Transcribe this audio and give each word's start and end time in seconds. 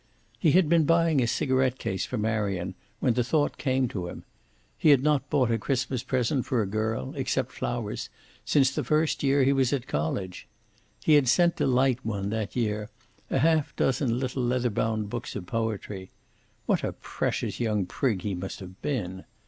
He 0.39 0.53
had 0.53 0.67
been 0.67 0.85
buying 0.85 1.21
a 1.21 1.27
cigaret 1.27 1.77
case 1.77 2.07
for 2.07 2.17
Marion 2.17 2.73
when 3.01 3.13
the 3.13 3.23
thought 3.23 3.59
came 3.59 3.87
to 3.89 4.07
him. 4.07 4.23
He 4.75 4.89
had 4.89 5.03
not 5.03 5.29
bought 5.29 5.51
a 5.51 5.59
Christmas 5.59 6.01
present 6.01 6.47
for 6.47 6.59
a 6.63 6.65
girl, 6.65 7.13
except 7.15 7.51
flowers, 7.51 8.09
since 8.43 8.71
the 8.73 8.83
first 8.83 9.21
year 9.21 9.43
he 9.43 9.53
was 9.53 9.71
at 9.71 9.85
college. 9.85 10.47
He 11.03 11.13
had 11.13 11.27
sent 11.27 11.57
Delight 11.57 11.99
one 12.03 12.31
that 12.31 12.55
year, 12.55 12.89
a 13.29 13.37
half 13.37 13.75
dozen 13.75 14.17
little 14.19 14.41
leather 14.41 14.71
bound 14.71 15.11
books 15.11 15.35
of 15.35 15.45
poetry. 15.45 16.09
What 16.65 16.83
a 16.83 16.93
precious 16.93 17.59
young 17.59 17.85
prig 17.85 18.23
he 18.23 18.33
must 18.33 18.59
have 18.59 18.81
been! 18.81 19.25